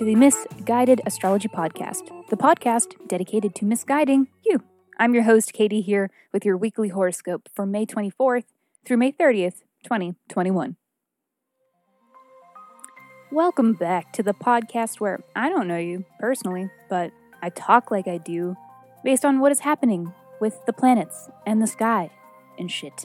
[0.00, 4.62] to the Misguided Astrology Podcast, the podcast dedicated to misguiding you.
[4.98, 8.44] I'm your host, Katie, here with your weekly horoscope for May 24th
[8.86, 10.76] through May 30th, 2021.
[13.30, 17.12] Welcome back to the podcast where I don't know you personally, but
[17.42, 18.56] I talk like I do
[19.04, 22.10] based on what is happening with the planets and the sky
[22.58, 23.04] and shit.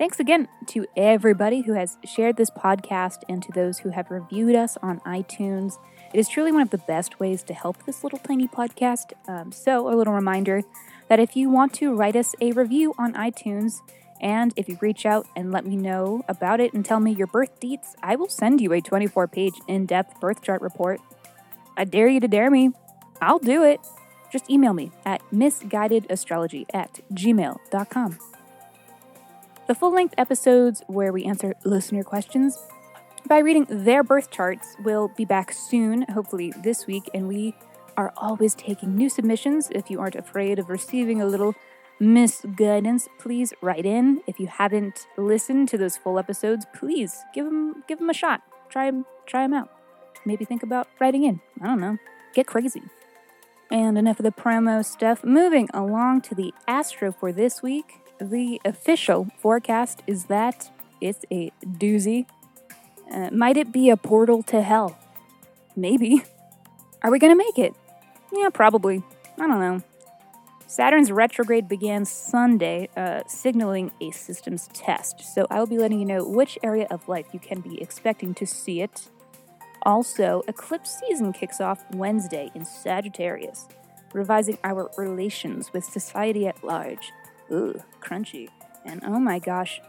[0.00, 4.56] Thanks again to everybody who has shared this podcast and to those who have reviewed
[4.56, 5.74] us on iTunes.
[6.12, 9.12] It is truly one of the best ways to help this little tiny podcast.
[9.28, 10.62] Um, so, a little reminder
[11.08, 13.80] that if you want to write us a review on iTunes,
[14.20, 17.28] and if you reach out and let me know about it and tell me your
[17.28, 21.00] birth dates, I will send you a 24 page in depth birth chart report.
[21.76, 22.72] I dare you to dare me.
[23.22, 23.80] I'll do it.
[24.32, 28.18] Just email me at misguidedastrology at gmail.com.
[29.68, 32.58] The full length episodes where we answer listener questions
[33.28, 37.54] by reading their birth charts We'll be back soon, hopefully this week, and we
[37.96, 39.68] are always taking new submissions.
[39.72, 41.54] If you aren't afraid of receiving a little
[41.98, 44.22] misguidance, please write in.
[44.26, 48.42] If you haven't listened to those full episodes, please give them give them a shot.
[48.68, 49.70] Try them try them out.
[50.24, 51.40] Maybe think about writing in.
[51.60, 51.98] I don't know.
[52.34, 52.82] Get crazy.
[53.70, 55.24] And enough of the promo stuff.
[55.24, 61.50] Moving along to the astro for this week the official forecast is that it's a
[61.64, 62.26] doozy.
[63.10, 64.98] Uh, might it be a portal to hell?
[65.76, 66.22] Maybe.
[67.02, 67.74] Are we to make it?
[68.32, 69.02] Yeah, probably.
[69.38, 69.82] I don't know.
[70.66, 75.34] Saturn's retrograde began Sunday, uh, signaling a systems test.
[75.34, 78.34] So I will be letting you know which area of life you can be expecting
[78.34, 79.08] to see it.
[79.82, 83.66] Also, eclipse season kicks off Wednesday in Sagittarius,
[84.12, 87.10] revising our relations with society at large.
[87.50, 88.48] Ooh, crunchy.
[88.84, 89.80] And oh my gosh,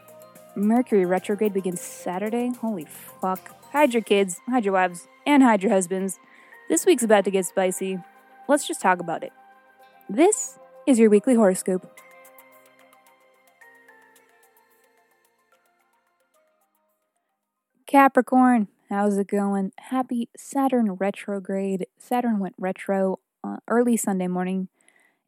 [0.55, 2.49] Mercury retrograde begins Saturday?
[2.49, 3.55] Holy fuck.
[3.71, 6.19] Hide your kids, hide your wives, and hide your husbands.
[6.67, 7.99] This week's about to get spicy.
[8.47, 9.31] Let's just talk about it.
[10.09, 11.99] This is your weekly horoscope.
[17.87, 19.71] Capricorn, how's it going?
[19.77, 21.87] Happy Saturn retrograde.
[21.97, 24.69] Saturn went retro uh, early Sunday morning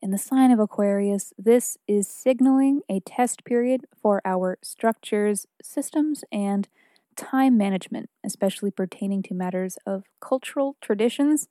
[0.03, 6.25] in the sign of Aquarius, this is signaling a test period for our structures, systems,
[6.30, 6.68] and
[7.16, 11.47] time management, especially pertaining to matters of cultural traditions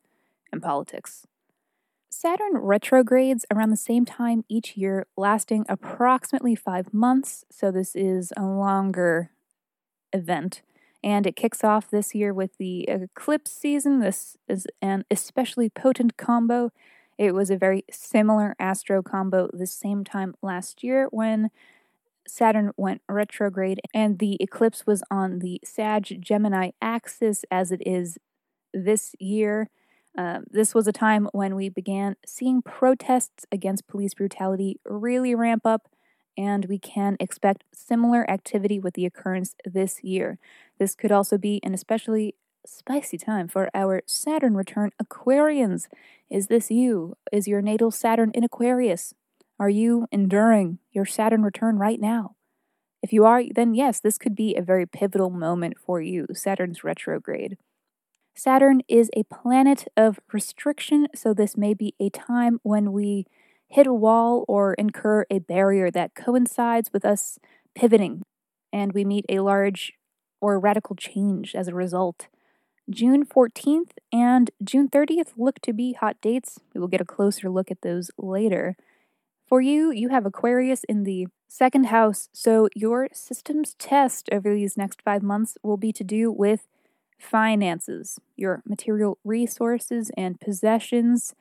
[0.53, 1.27] and politics.
[2.11, 8.35] Saturn retrogrades around the same time each year, lasting approximately five months, so this is
[8.37, 9.31] a longer
[10.12, 10.61] event.
[11.03, 14.01] And it kicks off this year with the eclipse season.
[14.01, 16.71] This is an especially potent combo
[17.19, 21.50] it was a very similar astro combo the same time last year when
[22.27, 28.19] Saturn went retrograde and the eclipse was on the Sag Gemini axis as it is
[28.73, 29.69] this year.
[30.17, 35.62] Uh, this was a time when we began seeing protests against police brutality really ramp
[35.65, 35.89] up,
[36.37, 40.39] and we can expect similar activity with the occurrence this year.
[40.79, 42.34] This could also be an especially
[42.67, 45.89] spicy time for our Saturn return Aquarians.
[46.31, 47.17] Is this you?
[47.33, 49.15] Is your natal Saturn in Aquarius?
[49.59, 52.37] Are you enduring your Saturn return right now?
[53.03, 56.84] If you are, then yes, this could be a very pivotal moment for you, Saturn's
[56.84, 57.59] retrograde.
[58.34, 63.27] Saturn is a planet of restriction, so this may be a time when we
[63.69, 67.39] hit a wall or incur a barrier that coincides with us
[67.75, 68.23] pivoting,
[68.73, 69.93] and we meet a large
[70.41, 72.29] or radical change as a result.
[72.91, 76.59] June 14th and June 30th look to be hot dates.
[76.75, 78.76] We will get a closer look at those later.
[79.47, 84.76] For you, you have Aquarius in the second house, so your systems test over these
[84.76, 86.66] next five months will be to do with
[87.19, 91.34] finances, your material resources and possessions,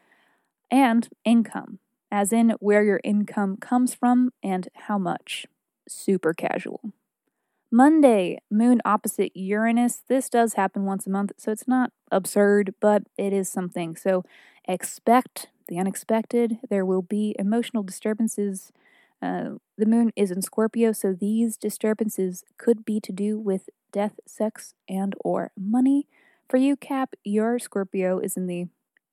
[0.70, 1.80] and income,
[2.12, 5.48] as in where your income comes from and how much.
[5.88, 6.94] Super casual.
[7.72, 10.02] Monday, moon opposite Uranus.
[10.08, 13.96] This does happen once a month, so it's not absurd, but it is something.
[13.96, 14.24] So
[14.68, 16.58] expect the unexpected.
[16.70, 18.72] There will be emotional disturbances.
[19.22, 24.20] Uh, the moon is in Scorpio, so these disturbances could be to do with death,
[24.28, 26.08] sex, and or money.
[26.50, 28.68] For you, Cap, your Scorpio is in the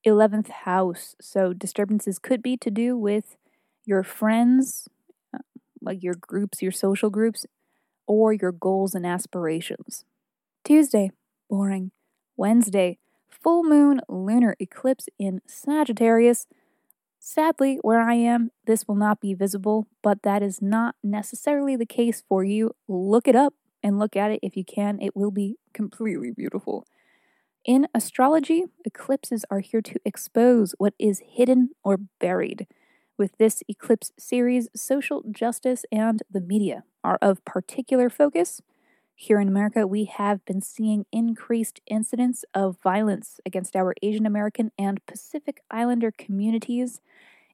[0.04, 3.36] 11th house, so disturbances could be to do with
[3.84, 4.88] your friends,
[5.32, 5.38] uh,
[5.80, 7.46] like your groups, your social groups,
[8.08, 10.04] or your goals and aspirations.
[10.64, 11.12] Tuesday,
[11.48, 11.92] boring.
[12.36, 16.46] Wednesday, full moon lunar eclipse in Sagittarius.
[17.20, 21.86] Sadly, where I am, this will not be visible, but that is not necessarily the
[21.86, 22.74] case for you.
[22.88, 25.00] Look it up and look at it if you can.
[25.00, 26.86] It will be completely beautiful.
[27.64, 32.66] In astrology, eclipses are here to expose what is hidden or buried.
[33.18, 38.62] With this eclipse series, social justice and the media are of particular focus.
[39.16, 44.70] Here in America, we have been seeing increased incidents of violence against our Asian American
[44.78, 47.00] and Pacific Islander communities.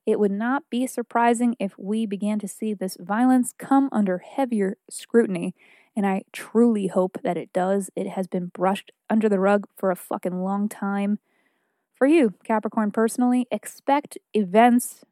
[0.04, 4.76] It would not be surprising if we began to see this violence come under heavier
[4.90, 5.54] scrutiny,
[5.96, 7.88] and I truly hope that it does.
[7.96, 11.20] It has been brushed under the rug for a fucking long time.
[11.94, 15.06] For you, Capricorn, personally, expect events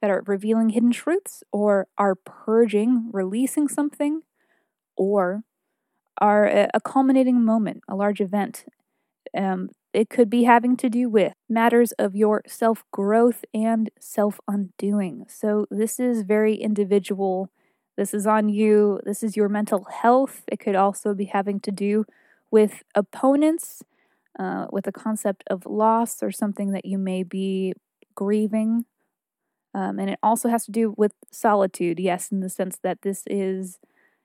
[0.00, 4.22] that are revealing hidden truths or are purging, releasing something,
[4.96, 5.42] or
[6.18, 8.64] are a, culminating moment, a large event.
[9.36, 14.38] Um, it could be having to do with matters of your self growth and self
[14.46, 15.26] undoing.
[15.28, 17.50] So, this is very individual.
[17.96, 19.00] This is on you.
[19.04, 20.42] This is your mental health.
[20.50, 22.04] It could also be having to do
[22.50, 23.82] with opponents,
[24.38, 27.74] uh, with the concept of loss or something that you may be
[28.14, 28.84] grieving
[29.74, 33.22] um, and it also has to do with solitude, yes, in the sense that this
[33.26, 33.78] is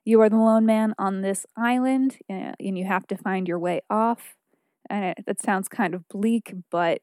[0.06, 3.60] you are the lone man on this island uh, and you have to find your
[3.60, 4.36] way off.
[4.88, 7.02] And it, that sounds kind of bleak, but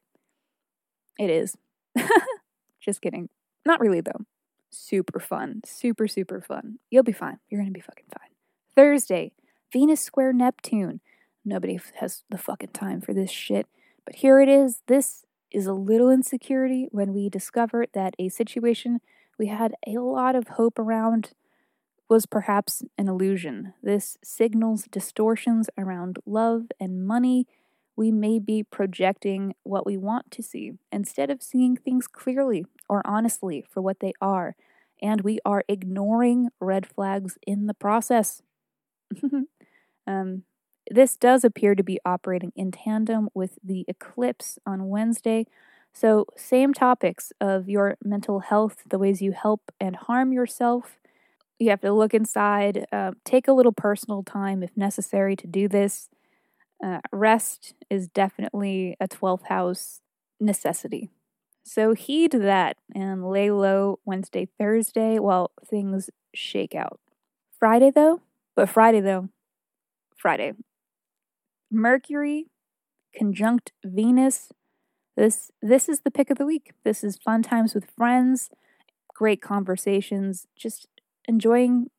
[1.18, 1.56] it is.
[2.80, 3.28] Just kidding.
[3.66, 4.24] Not really, though.
[4.70, 5.62] Super fun.
[5.66, 6.78] Super, super fun.
[6.90, 7.38] You'll be fine.
[7.48, 8.30] You're going to be fucking fine.
[8.74, 9.32] Thursday,
[9.72, 11.00] Venus square Neptune.
[11.44, 13.66] Nobody has the fucking time for this shit.
[14.04, 14.80] But here it is.
[14.86, 19.00] This is a little insecurity when we discover that a situation
[19.38, 21.30] we had a lot of hope around
[22.08, 23.72] was perhaps an illusion.
[23.82, 27.46] This signals distortions around love and money.
[27.96, 33.00] We may be projecting what we want to see instead of seeing things clearly or
[33.06, 34.56] honestly for what they are,
[35.00, 38.42] and we are ignoring red flags in the process.
[40.06, 40.42] um,
[40.90, 45.46] this does appear to be operating in tandem with the eclipse on Wednesday.
[45.92, 50.98] So, same topics of your mental health, the ways you help and harm yourself.
[51.58, 55.68] You have to look inside, uh, take a little personal time if necessary to do
[55.68, 56.08] this.
[56.84, 60.00] Uh, rest is definitely a 12th house
[60.40, 61.10] necessity.
[61.62, 66.98] So, heed that and lay low Wednesday, Thursday while things shake out.
[67.58, 68.22] Friday, though,
[68.56, 69.28] but Friday, though,
[70.16, 70.54] Friday.
[71.72, 72.46] Mercury
[73.16, 74.52] conjunct Venus.
[75.16, 76.72] This this is the pick of the week.
[76.84, 78.50] This is fun times with friends,
[79.14, 80.86] great conversations, just
[81.26, 81.90] enjoying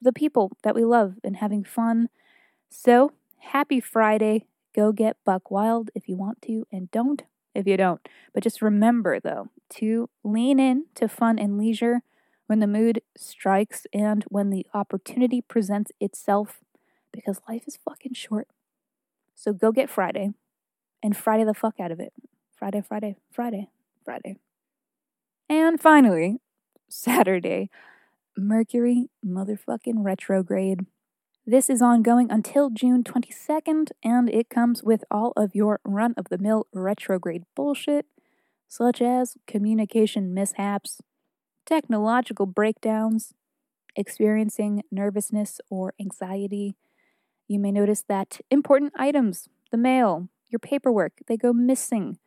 [0.00, 2.08] the people that we love and having fun.
[2.70, 4.46] So, happy Friday.
[4.74, 7.24] Go get buck wild if you want to and don't
[7.54, 8.00] if you don't.
[8.32, 12.02] But just remember though to lean in to fun and leisure
[12.46, 16.60] when the mood strikes and when the opportunity presents itself
[17.12, 18.48] because life is fucking short.
[19.42, 20.30] So go get Friday
[21.02, 22.12] and Friday the fuck out of it.
[22.54, 23.70] Friday, Friday, Friday,
[24.04, 24.36] Friday.
[25.48, 26.38] And finally,
[26.88, 27.68] Saturday,
[28.36, 30.86] Mercury motherfucking retrograde.
[31.44, 36.28] This is ongoing until June 22nd, and it comes with all of your run of
[36.28, 38.06] the mill retrograde bullshit,
[38.68, 41.00] such as communication mishaps,
[41.66, 43.34] technological breakdowns,
[43.96, 46.76] experiencing nervousness or anxiety,
[47.48, 52.18] you may notice that important items, the mail, your paperwork, they go missing.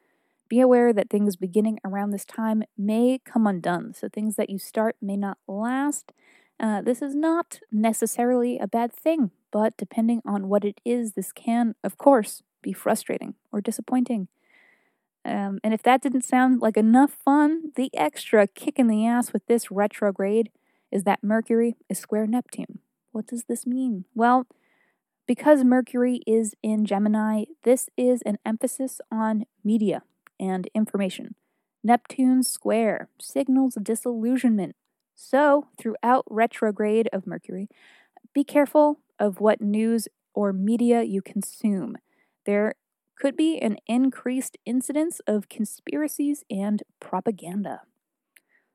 [0.48, 4.60] Be aware that things beginning around this time may come undone, so things that you
[4.60, 6.12] start may not last.
[6.60, 11.31] Uh, this is not necessarily a bad thing, but depending on what it is, this
[11.31, 14.27] can, of course, be frustrating or disappointing.
[15.25, 19.34] Um, and if that didn't sound like enough fun, the extra kick in the ass
[19.34, 20.51] with this retrograde
[20.91, 22.79] is that Mercury is square Neptune.
[23.12, 24.05] What does this mean?
[24.13, 24.45] Well,
[25.27, 30.03] because Mercury is in Gemini, this is an emphasis on media
[30.39, 31.36] and information.
[31.84, 34.75] Neptune square signals disillusionment.
[35.15, 37.70] So, throughout retrograde of Mercury,
[38.34, 41.96] be careful of what news or media you consume.
[42.46, 42.75] There
[43.17, 47.82] could be an increased incidence of conspiracies and propaganda.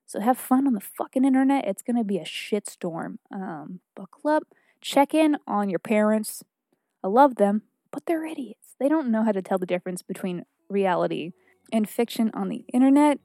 [0.06, 1.66] So have fun on the fucking internet.
[1.66, 3.18] It's to be a shitstorm.
[3.32, 4.44] Um, buckle up
[4.80, 6.42] Check in on your parents.
[7.04, 8.74] I love them, but they're idiots.
[8.78, 11.32] They don't know how to tell the difference between reality
[11.72, 13.18] and fiction on the internet.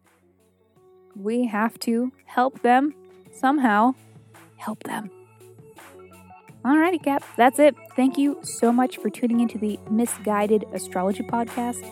[1.16, 2.94] We have to help them
[3.32, 3.96] somehow.
[4.58, 5.10] Help them.
[6.66, 7.76] Alrighty, Cap, that's it.
[7.96, 11.86] Thank you so much for tuning into the Misguided Astrology Podcast.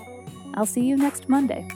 [0.55, 1.67] I'll see you next Monday.